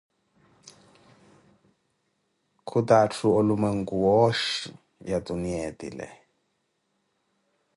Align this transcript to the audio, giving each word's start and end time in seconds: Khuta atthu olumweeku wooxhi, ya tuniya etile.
Khuta 2.67 2.93
atthu 3.03 3.25
olumweeku 3.39 3.95
wooxhi, 4.05 4.69
ya 5.09 5.17
tuniya 5.25 5.61
etile. 5.69 6.07